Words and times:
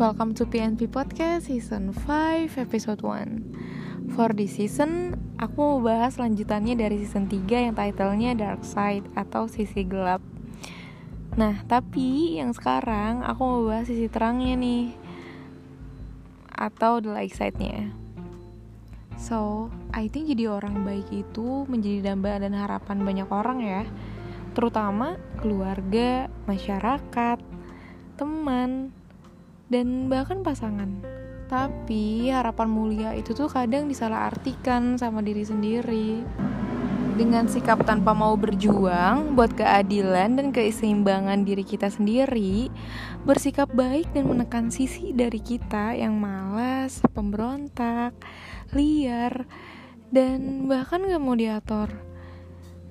Welcome 0.00 0.32
to 0.40 0.48
PNP 0.48 0.88
Podcast 0.88 1.52
Season 1.52 1.92
5 1.92 2.56
Episode 2.56 3.04
1 3.04 4.16
For 4.16 4.32
this 4.32 4.56
season, 4.56 5.12
aku 5.36 5.60
mau 5.60 5.76
bahas 5.84 6.16
lanjutannya 6.16 6.72
dari 6.72 7.04
season 7.04 7.28
3 7.28 7.68
yang 7.68 7.76
titlenya 7.76 8.32
Dark 8.32 8.64
Side 8.64 9.04
atau 9.12 9.44
Sisi 9.44 9.84
Gelap. 9.84 10.24
Nah, 11.36 11.60
tapi 11.68 12.40
yang 12.40 12.56
sekarang 12.56 13.20
aku 13.28 13.44
mau 13.44 13.60
bahas 13.68 13.92
sisi 13.92 14.08
terangnya 14.08 14.56
nih 14.56 14.96
Atau 16.48 17.04
the 17.04 17.12
light 17.12 17.36
side-nya. 17.36 17.92
So, 19.20 19.68
I 19.92 20.08
think 20.08 20.32
jadi 20.32 20.48
orang 20.48 20.80
baik 20.80 21.12
itu 21.12 21.68
menjadi 21.68 22.16
dambaan 22.16 22.48
dan 22.48 22.56
harapan 22.56 23.04
banyak 23.04 23.28
orang 23.28 23.60
ya. 23.60 23.84
Terutama 24.56 25.20
keluarga, 25.44 26.32
masyarakat, 26.48 27.36
teman, 28.16 28.96
dan 29.70 30.10
bahkan 30.10 30.42
pasangan. 30.42 31.00
Tapi 31.46 32.30
harapan 32.30 32.68
mulia 32.70 33.10
itu 33.14 33.34
tuh 33.34 33.50
kadang 33.50 33.86
disalahartikan 33.90 34.98
sama 34.98 35.22
diri 35.22 35.42
sendiri. 35.42 36.22
Dengan 37.18 37.50
sikap 37.50 37.84
tanpa 37.84 38.16
mau 38.16 38.32
berjuang 38.38 39.36
buat 39.36 39.52
keadilan 39.52 40.40
dan 40.40 40.46
keseimbangan 40.54 41.44
diri 41.44 41.66
kita 41.66 41.90
sendiri, 41.90 42.70
bersikap 43.26 43.68
baik 43.74 44.08
dan 44.14 44.30
menekan 44.30 44.72
sisi 44.72 45.12
dari 45.12 45.42
kita 45.42 45.92
yang 45.98 46.16
malas, 46.16 47.02
pemberontak, 47.12 48.16
liar, 48.72 49.44
dan 50.08 50.64
bahkan 50.64 51.04
gak 51.04 51.20
mau 51.20 51.36
diatur. 51.36 51.92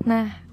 Nah, 0.05 0.48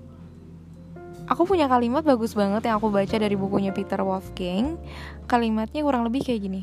Aku 1.27 1.43
punya 1.43 1.67
kalimat 1.67 2.07
bagus 2.07 2.39
banget 2.39 2.71
yang 2.71 2.79
aku 2.79 2.87
baca 2.87 3.19
dari 3.19 3.35
bukunya 3.35 3.75
Peter 3.75 3.99
Wolfgang. 3.99 4.79
Kalimatnya 5.27 5.83
kurang 5.83 6.07
lebih 6.07 6.23
kayak 6.23 6.47
gini. 6.47 6.63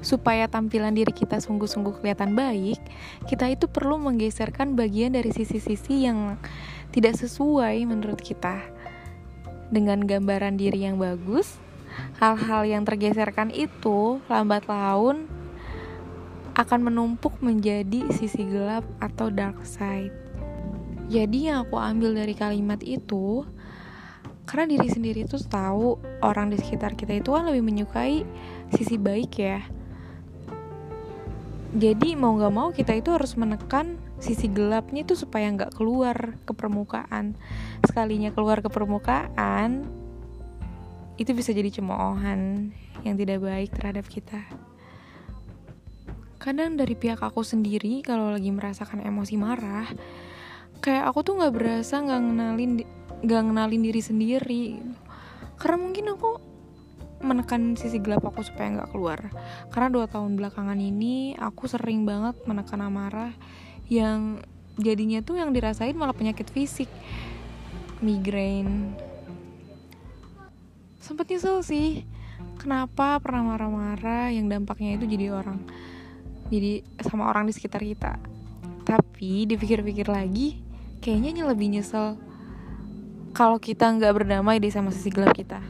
Supaya 0.00 0.48
tampilan 0.48 0.96
diri 0.96 1.12
kita 1.12 1.44
sungguh-sungguh 1.44 2.00
kelihatan 2.00 2.32
baik, 2.32 2.80
kita 3.28 3.52
itu 3.52 3.68
perlu 3.68 4.00
menggeserkan 4.00 4.72
bagian 4.72 5.12
dari 5.12 5.28
sisi-sisi 5.28 6.08
yang 6.08 6.40
tidak 6.88 7.20
sesuai 7.20 7.84
menurut 7.84 8.16
kita. 8.24 8.64
Dengan 9.68 10.08
gambaran 10.08 10.56
diri 10.56 10.88
yang 10.88 10.96
bagus, 10.96 11.60
hal-hal 12.16 12.64
yang 12.64 12.88
tergeserkan 12.88 13.52
itu 13.52 14.24
lambat 14.32 14.64
laun 14.72 15.28
akan 16.56 16.80
menumpuk 16.80 17.36
menjadi 17.44 18.08
sisi 18.08 18.40
gelap 18.48 18.88
atau 19.04 19.28
dark 19.28 19.68
side. 19.68 20.29
Jadi 21.10 21.50
yang 21.50 21.66
aku 21.66 21.74
ambil 21.74 22.14
dari 22.14 22.38
kalimat 22.38 22.78
itu 22.86 23.42
karena 24.46 24.78
diri 24.78 24.86
sendiri 24.86 25.26
tuh 25.26 25.42
tahu 25.42 25.98
orang 26.22 26.54
di 26.54 26.58
sekitar 26.58 26.94
kita 26.94 27.18
itu 27.18 27.34
kan 27.34 27.50
lebih 27.50 27.66
menyukai 27.66 28.22
sisi 28.70 28.94
baik 28.94 29.32
ya. 29.34 29.66
Jadi 31.70 32.18
mau 32.18 32.34
gak 32.34 32.54
mau 32.54 32.70
kita 32.70 32.94
itu 32.94 33.10
harus 33.14 33.34
menekan 33.34 33.98
sisi 34.18 34.50
gelapnya 34.50 35.06
itu 35.06 35.14
supaya 35.14 35.50
nggak 35.50 35.74
keluar 35.74 36.34
ke 36.42 36.52
permukaan. 36.54 37.38
Sekalinya 37.86 38.34
keluar 38.34 38.58
ke 38.58 38.66
permukaan, 38.66 39.86
itu 41.20 41.30
bisa 41.36 41.54
jadi 41.54 41.68
cemoohan 41.68 42.70
yang 43.06 43.14
tidak 43.16 43.38
baik 43.44 43.70
terhadap 43.76 44.08
kita. 44.08 44.40
Kadang 46.40 46.80
dari 46.80 46.96
pihak 46.96 47.20
aku 47.20 47.44
sendiri 47.44 48.00
kalau 48.00 48.32
lagi 48.32 48.48
merasakan 48.48 49.04
emosi 49.04 49.36
marah, 49.36 49.88
kayak 50.80 51.12
aku 51.12 51.20
tuh 51.20 51.34
nggak 51.36 51.54
berasa 51.54 52.00
nggak 52.00 52.20
ngenalin 52.24 52.72
nggak 53.20 53.42
ngenalin 53.46 53.82
diri 53.84 54.02
sendiri. 54.02 54.64
Karena 55.60 55.76
mungkin 55.76 56.04
aku 56.16 56.30
menekan 57.20 57.76
sisi 57.76 58.00
gelap 58.00 58.24
aku 58.24 58.40
supaya 58.40 58.80
nggak 58.80 58.90
keluar. 58.96 59.28
Karena 59.68 59.92
dua 59.92 60.08
tahun 60.08 60.40
belakangan 60.40 60.80
ini 60.80 61.36
aku 61.36 61.68
sering 61.68 62.08
banget 62.08 62.40
menekan 62.48 62.80
amarah 62.80 63.32
yang 63.92 64.40
jadinya 64.80 65.20
tuh 65.20 65.36
yang 65.36 65.52
dirasain 65.52 65.92
malah 65.92 66.16
penyakit 66.16 66.48
fisik. 66.48 66.88
Migrain. 68.00 68.96
Sempet 71.04 71.28
nyesel 71.28 71.60
sih 71.60 72.08
kenapa 72.56 73.20
pernah 73.20 73.52
marah-marah 73.52 74.32
yang 74.32 74.48
dampaknya 74.48 74.96
itu 74.96 75.04
jadi 75.04 75.32
orang 75.32 75.60
jadi 76.48 76.80
sama 77.04 77.28
orang 77.28 77.46
di 77.46 77.52
sekitar 77.52 77.84
kita. 77.84 78.16
Tapi 78.88 79.44
dipikir-pikir 79.44 80.08
lagi 80.08 80.69
kayaknya 81.00 81.48
lebih 81.48 81.72
nyesel 81.72 82.20
kalau 83.32 83.56
kita 83.56 83.88
nggak 83.88 84.12
berdamai 84.12 84.60
deh 84.60 84.72
sama 84.72 84.92
sisi 84.92 85.08
gelap 85.08 85.34
kita. 85.34 85.60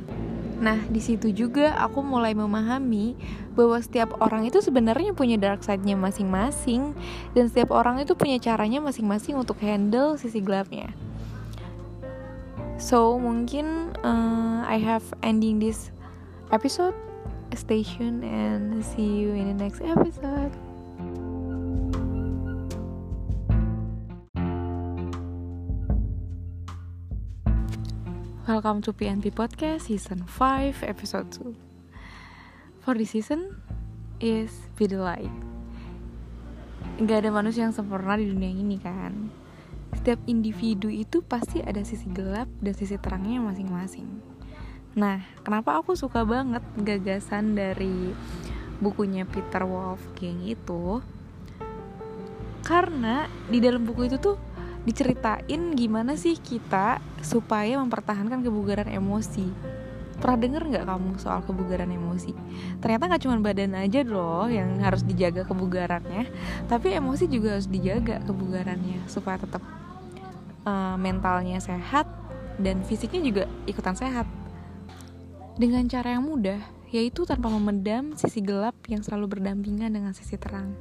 Nah, 0.61 0.77
di 0.93 1.01
situ 1.01 1.33
juga 1.33 1.73
aku 1.81 2.05
mulai 2.05 2.37
memahami 2.37 3.17
bahwa 3.57 3.81
setiap 3.81 4.21
orang 4.21 4.45
itu 4.45 4.61
sebenarnya 4.61 5.17
punya 5.17 5.41
dark 5.41 5.65
side-nya 5.65 5.97
masing-masing 5.97 6.93
dan 7.33 7.49
setiap 7.49 7.73
orang 7.73 7.97
itu 8.05 8.13
punya 8.13 8.37
caranya 8.37 8.77
masing-masing 8.85 9.41
untuk 9.41 9.57
handle 9.65 10.21
sisi 10.21 10.45
gelapnya. 10.45 10.93
So, 12.77 13.17
mungkin 13.17 13.97
uh, 14.05 14.69
I 14.69 14.77
have 14.81 15.05
ending 15.25 15.61
this 15.61 15.89
episode. 16.53 16.97
Tuned 17.51 18.23
and 18.23 18.79
see 18.85 19.27
you 19.27 19.35
in 19.35 19.51
the 19.51 19.59
next 19.59 19.83
episode. 19.83 20.70
Welcome 28.51 28.83
to 28.83 28.91
PNP 28.91 29.31
Podcast 29.31 29.87
Season 29.87 30.27
5 30.27 30.83
Episode 30.83 31.31
2 31.39 32.83
For 32.83 32.99
this 32.99 33.15
season 33.15 33.63
is 34.19 34.51
Be 34.75 34.91
the 34.91 34.99
Light. 34.99 35.31
Gak 36.99 37.23
ada 37.23 37.31
manusia 37.31 37.63
yang 37.63 37.71
sempurna 37.71 38.19
di 38.19 38.27
dunia 38.27 38.51
ini 38.51 38.75
kan? 38.83 39.31
Setiap 39.95 40.19
individu 40.27 40.91
itu 40.91 41.23
pasti 41.23 41.63
ada 41.63 41.79
sisi 41.87 42.11
gelap 42.11 42.51
dan 42.59 42.75
sisi 42.75 42.99
terangnya 42.99 43.39
masing-masing. 43.39 44.19
Nah, 44.99 45.23
kenapa 45.47 45.79
aku 45.79 45.95
suka 45.95 46.27
banget 46.27 46.67
gagasan 46.75 47.55
dari 47.55 48.11
bukunya 48.83 49.31
Peter 49.31 49.63
Wolfgang 49.63 50.43
itu? 50.43 50.99
Karena 52.67 53.31
di 53.47 53.63
dalam 53.63 53.87
buku 53.87 54.11
itu 54.11 54.19
tuh 54.19 54.50
diceritain 54.89 55.77
gimana 55.77 56.17
sih 56.17 56.41
kita 56.41 57.03
supaya 57.21 57.77
mempertahankan 57.81 58.41
kebugaran 58.41 58.89
emosi. 58.89 59.45
Pernah 60.21 60.37
denger 60.37 60.63
nggak 60.69 60.85
kamu 60.85 61.11
soal 61.17 61.41
kebugaran 61.45 61.89
emosi? 61.89 62.37
Ternyata 62.81 63.09
nggak 63.09 63.23
cuma 63.25 63.37
badan 63.41 63.73
aja 63.77 64.05
loh 64.05 64.49
yang 64.53 64.81
harus 64.85 65.01
dijaga 65.01 65.49
kebugarannya 65.49 66.29
tapi 66.69 66.93
emosi 66.93 67.25
juga 67.29 67.57
harus 67.57 67.69
dijaga 67.69 68.21
kebugarannya 68.29 69.09
supaya 69.09 69.41
tetap 69.41 69.65
uh, 70.69 70.97
mentalnya 71.01 71.57
sehat 71.61 72.05
dan 72.61 72.85
fisiknya 72.85 73.21
juga 73.25 73.45
ikutan 73.65 73.97
sehat. 73.97 74.29
Dengan 75.57 75.89
cara 75.89 76.17
yang 76.17 76.25
mudah 76.25 76.61
yaitu 76.91 77.23
tanpa 77.23 77.47
memendam 77.47 78.19
sisi 78.19 78.43
gelap 78.43 78.75
yang 78.91 79.01
selalu 79.01 79.39
berdampingan 79.39 79.95
dengan 79.95 80.11
sisi 80.11 80.35
terang 80.35 80.75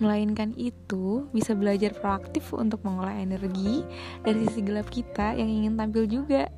Melainkan 0.00 0.56
itu 0.56 1.28
bisa 1.34 1.52
belajar 1.52 1.92
proaktif 1.92 2.54
untuk 2.56 2.80
mengolah 2.86 3.18
energi 3.18 3.84
dari 4.24 4.48
sisi 4.48 4.60
gelap 4.64 4.88
kita 4.88 5.36
yang 5.36 5.50
ingin 5.50 5.76
tampil 5.76 6.08
juga 6.08 6.48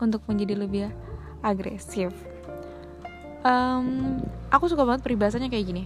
untuk 0.00 0.24
menjadi 0.30 0.54
lebih 0.56 0.88
agresif. 1.44 2.14
Um, 3.44 4.18
aku 4.48 4.70
suka 4.70 4.82
banget 4.86 5.04
peribahasanya 5.04 5.52
kayak 5.52 5.66
gini. 5.66 5.84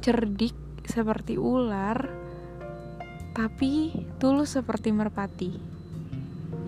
Cerdik 0.00 0.56
seperti 0.84 1.36
ular, 1.36 2.08
tapi 3.36 3.92
tulus 4.16 4.56
seperti 4.56 4.90
merpati. 4.90 5.52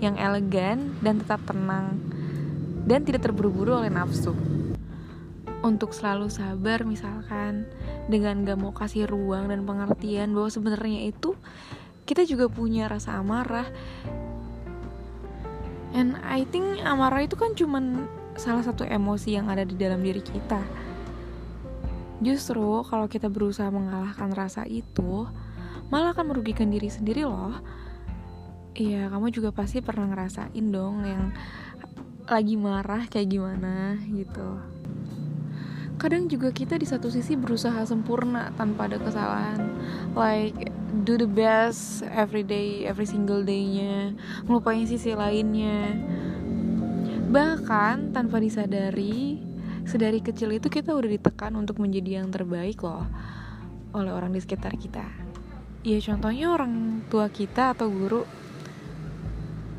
Yang 0.02 0.16
elegan 0.20 0.78
dan 1.00 1.24
tetap 1.24 1.40
tenang 1.48 1.96
dan 2.86 3.02
tidak 3.02 3.26
terburu-buru 3.26 3.82
oleh 3.82 3.90
nafsu 3.90 4.55
untuk 5.64 5.96
selalu 5.96 6.28
sabar 6.28 6.84
misalkan 6.84 7.64
dengan 8.10 8.44
gak 8.44 8.58
mau 8.60 8.72
kasih 8.74 9.08
ruang 9.08 9.48
dan 9.48 9.64
pengertian 9.64 10.36
bahwa 10.36 10.50
sebenarnya 10.52 11.08
itu 11.08 11.32
kita 12.06 12.22
juga 12.28 12.46
punya 12.46 12.86
rasa 12.86 13.18
amarah. 13.18 13.66
And 15.96 16.20
I 16.22 16.44
think 16.48 16.84
amarah 16.84 17.24
itu 17.24 17.34
kan 17.34 17.56
cuman 17.56 18.06
salah 18.36 18.62
satu 18.62 18.84
emosi 18.84 19.34
yang 19.34 19.48
ada 19.48 19.64
di 19.64 19.74
dalam 19.74 20.04
diri 20.04 20.20
kita. 20.20 20.60
Justru 22.20 22.84
kalau 22.86 23.08
kita 23.08 23.32
berusaha 23.32 23.68
mengalahkan 23.72 24.32
rasa 24.32 24.64
itu 24.68 25.28
malah 25.88 26.12
akan 26.12 26.36
merugikan 26.36 26.68
diri 26.68 26.88
sendiri 26.88 27.24
loh. 27.24 27.56
Iya, 28.76 29.08
kamu 29.08 29.32
juga 29.32 29.56
pasti 29.56 29.80
pernah 29.80 30.12
ngerasain 30.12 30.66
dong 30.68 31.00
yang 31.08 31.32
lagi 32.26 32.58
marah 32.58 33.06
kayak 33.06 33.38
gimana 33.38 34.02
gitu 34.10 34.75
kadang 35.96 36.28
juga 36.28 36.52
kita 36.52 36.76
di 36.76 36.84
satu 36.84 37.08
sisi 37.08 37.40
berusaha 37.40 37.80
sempurna 37.88 38.52
tanpa 38.54 38.84
ada 38.88 39.00
kesalahan. 39.00 39.64
Like 40.12 40.72
do 41.04 41.16
the 41.16 41.28
best 41.28 42.04
every 42.12 42.44
day 42.44 42.84
every 42.84 43.08
single 43.08 43.40
day-nya. 43.40 44.12
Ngelupain 44.44 44.84
sisi 44.84 45.16
lainnya. 45.16 45.96
Bahkan 47.32 48.12
tanpa 48.12 48.38
disadari 48.38 49.40
sedari 49.86 50.20
kecil 50.20 50.50
itu 50.52 50.68
kita 50.68 50.92
udah 50.92 51.10
ditekan 51.10 51.54
untuk 51.54 51.78
menjadi 51.78 52.20
yang 52.22 52.28
terbaik 52.28 52.82
loh 52.82 53.06
oleh 53.96 54.12
orang 54.12 54.34
di 54.34 54.40
sekitar 54.42 54.76
kita. 54.76 55.06
Ya 55.86 56.02
contohnya 56.02 56.52
orang 56.52 57.06
tua 57.06 57.30
kita 57.30 57.72
atau 57.72 57.88
guru 57.88 58.26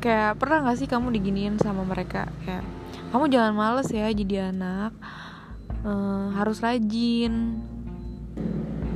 kayak 0.00 0.40
pernah 0.40 0.64
gak 0.64 0.80
sih 0.80 0.88
kamu 0.88 1.12
diginiin 1.14 1.60
sama 1.60 1.84
mereka? 1.84 2.32
Kayak 2.42 2.64
kamu 3.12 3.24
jangan 3.28 3.52
males 3.54 3.88
ya 3.92 4.08
jadi 4.10 4.50
anak 4.50 4.96
uh, 5.82 6.34
harus 6.34 6.62
rajin. 6.62 7.62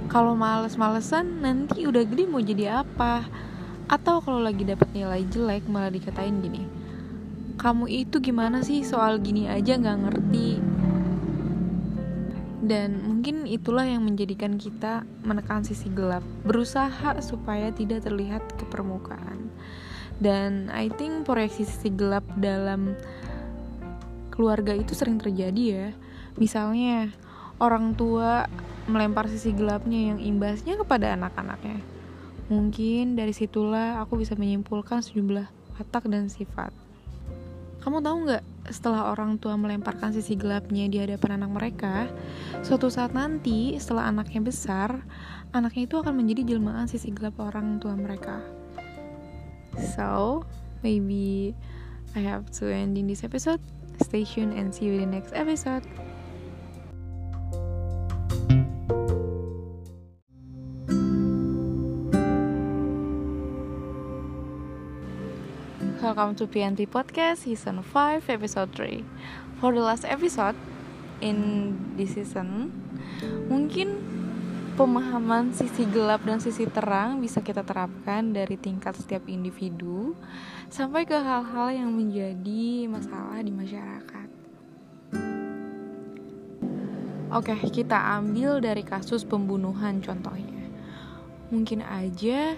Kalau 0.09 0.37
males-malesan 0.37 1.41
nanti 1.41 1.89
udah 1.89 2.05
gede 2.05 2.25
mau 2.29 2.43
jadi 2.43 2.85
apa? 2.85 3.25
Atau 3.89 4.21
kalau 4.21 4.41
lagi 4.41 4.65
dapat 4.65 4.89
nilai 4.93 5.25
jelek 5.29 5.65
malah 5.69 5.89
dikatain 5.89 6.41
gini 6.41 6.83
kamu 7.63 7.87
itu 7.87 8.19
gimana 8.19 8.59
sih? 8.67 8.83
Soal 8.83 9.23
gini 9.23 9.47
aja 9.47 9.79
nggak 9.79 9.99
ngerti. 10.03 10.51
Dan 12.63 13.07
mungkin 13.07 13.47
itulah 13.47 13.87
yang 13.87 14.03
menjadikan 14.03 14.59
kita 14.59 15.07
menekan 15.23 15.63
sisi 15.67 15.87
gelap, 15.91 16.27
berusaha 16.43 17.19
supaya 17.23 17.71
tidak 17.71 18.07
terlihat 18.07 18.43
ke 18.59 18.67
permukaan. 18.67 19.51
Dan 20.19 20.71
I 20.75 20.91
think 20.95 21.23
proyeksi 21.23 21.63
sisi 21.63 21.91
gelap 21.91 22.23
dalam 22.39 22.99
keluarga 24.35 24.75
itu 24.75 24.95
sering 24.95 25.23
terjadi 25.23 25.63
ya. 25.63 25.89
Misalnya 26.37 27.13
orang 27.61 27.95
tua 27.95 28.49
melempar 28.91 29.31
sisi 29.31 29.55
gelapnya 29.55 30.15
yang 30.15 30.19
imbasnya 30.19 30.75
kepada 30.75 31.15
anak-anaknya. 31.15 31.79
Mungkin 32.51 33.15
dari 33.15 33.31
situlah 33.31 34.03
aku 34.03 34.19
bisa 34.19 34.35
menyimpulkan 34.35 35.01
sejumlah 35.01 35.47
watak 35.79 36.11
dan 36.11 36.27
sifat. 36.27 36.75
Kamu 37.83 37.99
tahu 37.99 38.17
nggak 38.31 38.45
setelah 38.71 39.11
orang 39.11 39.43
tua 39.43 39.59
melemparkan 39.59 40.15
sisi 40.15 40.39
gelapnya 40.39 40.87
di 40.87 41.03
hadapan 41.03 41.43
anak 41.43 41.51
mereka, 41.51 42.07
suatu 42.63 42.87
saat 42.87 43.11
nanti 43.11 43.75
setelah 43.75 44.07
anaknya 44.07 44.39
besar, 44.39 45.03
anaknya 45.51 45.91
itu 45.91 45.99
akan 45.99 46.15
menjadi 46.15 46.55
jelmaan 46.55 46.87
sisi 46.87 47.11
gelap 47.11 47.43
orang 47.43 47.83
tua 47.83 47.99
mereka. 47.99 48.39
So, 49.99 50.47
maybe 50.87 51.59
I 52.15 52.23
have 52.23 52.55
to 52.63 52.71
end 52.71 52.95
in 52.95 53.11
this 53.11 53.27
episode. 53.27 53.59
Stay 53.99 54.23
tuned 54.23 54.55
and 54.55 54.71
see 54.71 54.87
you 54.87 55.03
in 55.03 55.11
the 55.11 55.19
next 55.19 55.35
episode. 55.35 55.83
Welcome 66.13 66.37
to 66.37 66.45
PNP 66.45 66.93
Podcast 66.93 67.49
Season 67.49 67.81
5 67.81 68.29
Episode 68.29 68.69
3 68.77 69.65
For 69.65 69.73
the 69.73 69.81
last 69.81 70.05
episode 70.05 70.53
in 71.25 71.73
this 71.97 72.21
season 72.21 72.69
Mungkin 73.49 73.97
pemahaman 74.77 75.57
sisi 75.57 75.89
gelap 75.89 76.21
dan 76.29 76.37
sisi 76.37 76.69
terang 76.69 77.25
bisa 77.25 77.41
kita 77.41 77.65
terapkan 77.65 78.29
dari 78.29 78.61
tingkat 78.61 78.93
setiap 78.93 79.25
individu 79.25 80.13
Sampai 80.69 81.09
ke 81.09 81.17
hal-hal 81.17 81.81
yang 81.81 81.89
menjadi 81.89 82.93
masalah 82.93 83.41
di 83.41 83.53
masyarakat. 83.57 84.29
Oke, 87.33 87.57
kita 87.73 88.21
ambil 88.21 88.61
dari 88.61 88.85
kasus 88.85 89.25
pembunuhan 89.25 90.05
contohnya. 90.05 90.69
Mungkin 91.49 91.81
aja 91.81 92.53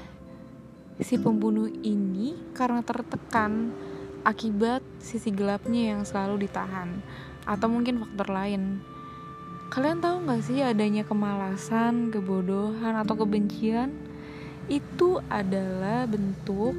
si 1.03 1.19
pembunuh 1.19 1.67
ini 1.83 2.39
karena 2.55 2.85
tertekan 2.87 3.75
akibat 4.23 4.81
sisi 5.03 5.35
gelapnya 5.35 5.95
yang 5.95 6.03
selalu 6.07 6.47
ditahan 6.47 7.03
atau 7.45 7.67
mungkin 7.67 8.01
faktor 8.01 8.31
lain. 8.31 8.81
Kalian 9.75 9.99
tahu 9.99 10.17
nggak 10.29 10.43
sih 10.45 10.63
adanya 10.63 11.03
kemalasan, 11.03 12.15
kebodohan 12.15 12.95
atau 12.95 13.19
kebencian 13.19 13.91
itu 14.71 15.21
adalah 15.29 16.09
bentuk 16.09 16.73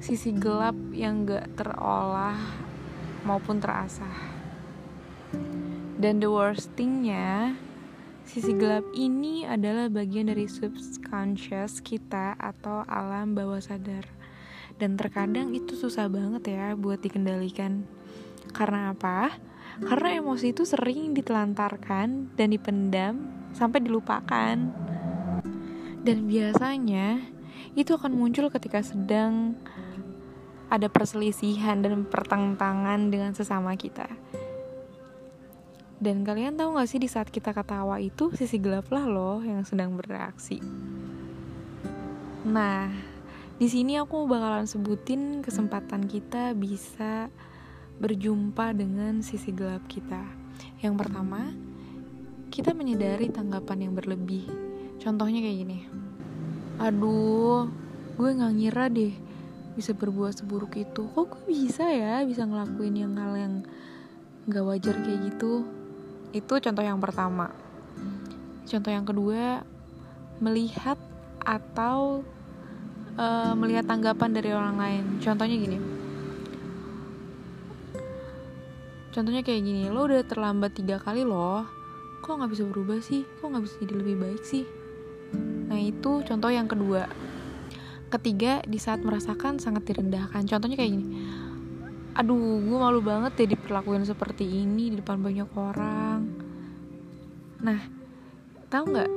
sisi 0.00 0.32
gelap 0.32 0.74
yang 0.96 1.28
gak 1.28 1.46
terolah 1.54 2.34
maupun 3.22 3.60
terasah. 3.60 4.40
Dan 6.00 6.18
the 6.18 6.26
worst 6.32 6.72
thingnya 6.74 7.54
Sisi 8.30 8.54
gelap 8.54 8.86
ini 8.94 9.42
adalah 9.42 9.90
bagian 9.90 10.30
dari 10.30 10.46
subconscious 10.46 11.82
kita 11.82 12.38
atau 12.38 12.86
alam 12.86 13.34
bawah 13.34 13.58
sadar. 13.58 14.06
Dan 14.78 14.94
terkadang 14.94 15.50
itu 15.50 15.74
susah 15.74 16.06
banget 16.06 16.54
ya 16.54 16.78
buat 16.78 17.02
dikendalikan. 17.02 17.82
Karena 18.54 18.94
apa? 18.94 19.34
Karena 19.82 20.22
emosi 20.22 20.54
itu 20.54 20.62
sering 20.62 21.10
ditelantarkan 21.10 22.38
dan 22.38 22.48
dipendam 22.54 23.26
sampai 23.50 23.82
dilupakan. 23.82 24.54
Dan 26.06 26.18
biasanya 26.30 27.26
itu 27.74 27.98
akan 27.98 28.14
muncul 28.14 28.46
ketika 28.46 28.78
sedang 28.78 29.58
ada 30.70 30.86
perselisihan 30.86 31.82
dan 31.82 32.06
pertentangan 32.06 33.10
dengan 33.10 33.34
sesama 33.34 33.74
kita. 33.74 34.06
Dan 36.00 36.24
kalian 36.24 36.56
tahu 36.56 36.80
gak 36.80 36.88
sih 36.88 36.96
di 36.96 37.12
saat 37.12 37.28
kita 37.28 37.52
ketawa 37.52 38.00
itu 38.00 38.32
sisi 38.32 38.56
gelap 38.56 38.88
lah 38.88 39.04
loh 39.04 39.44
yang 39.44 39.68
sedang 39.68 40.00
bereaksi. 40.00 40.56
Nah, 42.48 42.88
di 43.60 43.68
sini 43.68 44.00
aku 44.00 44.24
bakalan 44.24 44.64
sebutin 44.64 45.44
kesempatan 45.44 46.08
kita 46.08 46.56
bisa 46.56 47.28
berjumpa 48.00 48.72
dengan 48.72 49.20
sisi 49.20 49.52
gelap 49.52 49.84
kita. 49.92 50.24
Yang 50.80 51.04
pertama, 51.04 51.52
kita 52.48 52.72
menyadari 52.72 53.28
tanggapan 53.28 53.84
yang 53.84 53.92
berlebih. 53.92 54.48
Contohnya 55.04 55.44
kayak 55.44 55.58
gini. 55.68 55.78
Aduh, 56.80 57.68
gue 58.16 58.40
gak 58.40 58.56
ngira 58.56 58.88
deh 58.88 59.12
bisa 59.76 59.92
berbuat 59.92 60.32
seburuk 60.32 60.80
itu. 60.80 61.04
Kok 61.12 61.24
gue 61.28 61.44
bisa 61.44 61.84
ya 61.92 62.24
bisa 62.24 62.48
ngelakuin 62.48 62.96
yang 62.96 63.12
hal 63.20 63.36
yang 63.36 63.54
gak 64.48 64.64
wajar 64.64 64.96
kayak 65.04 65.28
gitu? 65.28 65.79
Itu 66.30 66.62
contoh 66.62 66.84
yang 66.84 67.02
pertama. 67.02 67.50
Contoh 68.70 68.90
yang 68.90 69.02
kedua, 69.02 69.66
melihat 70.38 70.94
atau 71.42 72.22
uh, 73.18 73.52
melihat 73.58 73.86
tanggapan 73.90 74.30
dari 74.30 74.50
orang 74.54 74.76
lain. 74.78 75.04
Contohnya 75.18 75.56
gini. 75.58 75.78
Contohnya 79.10 79.42
kayak 79.42 79.62
gini, 79.66 79.90
lo 79.90 80.06
udah 80.06 80.22
terlambat 80.22 80.78
tiga 80.78 81.02
kali 81.02 81.26
loh. 81.26 81.66
Kok 82.22 82.30
nggak 82.30 82.52
bisa 82.54 82.62
berubah 82.70 83.02
sih? 83.02 83.26
Kok 83.42 83.50
nggak 83.50 83.64
bisa 83.66 83.74
jadi 83.82 83.94
lebih 83.98 84.16
baik 84.22 84.42
sih? 84.46 84.62
Nah 85.66 85.82
itu 85.82 86.22
contoh 86.22 86.50
yang 86.50 86.70
kedua. 86.70 87.10
Ketiga, 88.10 88.62
di 88.66 88.78
saat 88.78 89.02
merasakan 89.02 89.58
sangat 89.58 89.86
direndahkan. 89.86 90.46
Contohnya 90.46 90.78
kayak 90.78 90.94
gini 90.94 91.06
aduh 92.10 92.58
gue 92.58 92.78
malu 92.78 93.00
banget 93.00 93.46
ya 93.46 93.46
diperlakuin 93.54 94.02
seperti 94.02 94.42
ini 94.42 94.90
di 94.90 94.96
depan 94.98 95.22
banyak 95.22 95.50
orang. 95.54 96.20
Nah 97.62 97.80
tahu 98.66 98.84
nggak? 98.90 99.10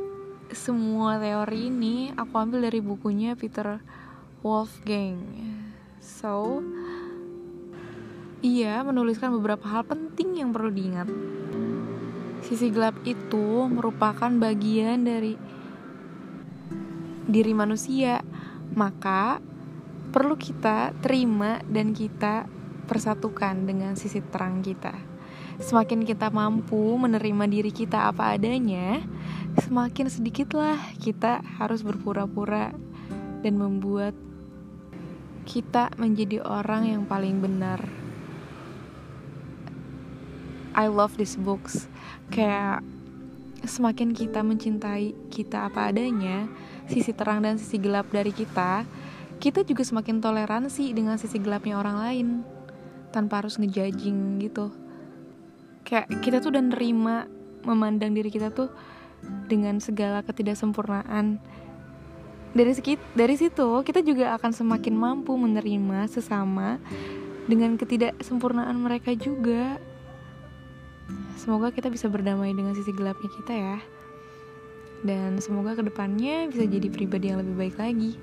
Semua 0.53 1.17
teori 1.17 1.73
ini 1.73 2.13
aku 2.13 2.33
ambil 2.37 2.69
dari 2.69 2.77
bukunya 2.83 3.33
Peter 3.33 3.81
Wolfgang. 4.45 5.17
So 5.97 6.61
ia 8.43 8.83
menuliskan 8.83 9.31
beberapa 9.33 9.63
hal 9.71 9.87
penting 9.87 10.43
yang 10.43 10.51
perlu 10.51 10.69
diingat. 10.69 11.07
Sisi 12.43 12.67
gelap 12.69 12.99
itu 13.07 13.71
merupakan 13.71 14.27
bagian 14.27 15.07
dari 15.07 15.39
diri 17.23 17.53
manusia. 17.55 18.19
Maka 18.73 19.39
perlu 20.11 20.35
kita 20.35 20.91
terima 20.99 21.63
dan 21.65 21.95
kita 21.95 22.45
persatukan 22.93 23.65
dengan 23.65 23.97
sisi 23.97 24.21
terang 24.21 24.61
kita. 24.61 24.93
Semakin 25.57 26.05
kita 26.05 26.29
mampu 26.29 26.93
menerima 26.93 27.49
diri 27.49 27.73
kita 27.73 28.13
apa 28.13 28.37
adanya, 28.37 29.01
semakin 29.65 30.13
sedikitlah 30.13 30.77
kita 31.01 31.41
harus 31.57 31.81
berpura-pura 31.81 32.69
dan 33.41 33.57
membuat 33.57 34.13
kita 35.49 35.89
menjadi 35.97 36.45
orang 36.45 36.85
yang 36.85 37.03
paling 37.09 37.41
benar. 37.41 37.81
I 40.77 40.85
love 40.85 41.17
these 41.17 41.33
books. 41.33 41.89
Kayak 42.29 42.85
semakin 43.65 44.13
kita 44.13 44.45
mencintai 44.45 45.17
kita 45.33 45.65
apa 45.65 45.89
adanya, 45.89 46.45
sisi 46.85 47.09
terang 47.09 47.41
dan 47.41 47.57
sisi 47.57 47.81
gelap 47.81 48.05
dari 48.13 48.29
kita, 48.29 48.85
kita 49.41 49.65
juga 49.65 49.81
semakin 49.81 50.21
toleransi 50.21 50.93
dengan 50.93 51.17
sisi 51.17 51.41
gelapnya 51.41 51.81
orang 51.81 51.97
lain 51.97 52.52
tanpa 53.13 53.45
harus 53.45 53.61
ngejudging 53.61 54.41
gitu. 54.41 54.73
Kayak 55.85 56.09
kita 56.25 56.41
tuh 56.41 56.49
udah 56.57 56.63
nerima 56.65 57.29
memandang 57.61 58.17
diri 58.17 58.33
kita 58.33 58.49
tuh 58.49 58.73
dengan 59.45 59.77
segala 59.77 60.25
ketidaksempurnaan. 60.25 61.37
Dari 62.53 62.73
sekit 62.73 62.97
dari 63.13 63.37
situ 63.37 63.85
kita 63.85 64.01
juga 64.01 64.33
akan 64.37 64.51
semakin 64.53 64.93
mampu 64.97 65.33
menerima 65.37 66.09
sesama 66.09 66.81
dengan 67.45 67.77
ketidaksempurnaan 67.77 68.77
mereka 68.77 69.13
juga. 69.13 69.77
Semoga 71.37 71.73
kita 71.73 71.91
bisa 71.91 72.07
berdamai 72.07 72.53
dengan 72.55 72.73
sisi 72.73 72.93
gelapnya 72.93 73.29
kita 73.29 73.53
ya. 73.53 73.77
Dan 75.03 75.43
semoga 75.43 75.75
ke 75.75 75.83
depannya 75.83 76.47
bisa 76.47 76.63
jadi 76.63 76.87
pribadi 76.87 77.29
yang 77.33 77.43
lebih 77.43 77.55
baik 77.59 77.75
lagi. 77.75 78.15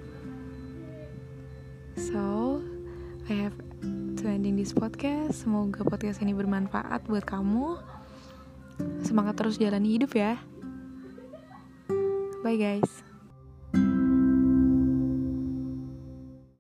So 2.01 2.59
I 3.29 3.45
have 3.45 3.70
to 4.21 4.29
ending 4.29 4.53
this 4.53 4.77
podcast. 4.77 5.33
Semoga 5.33 5.81
podcast 5.81 6.21
ini 6.21 6.37
bermanfaat 6.37 7.09
buat 7.09 7.25
kamu. 7.25 7.81
Semangat 9.01 9.41
terus 9.41 9.57
jalani 9.57 9.97
hidup 9.97 10.13
ya. 10.13 10.37
Bye 12.45 12.61
guys 12.61 13.10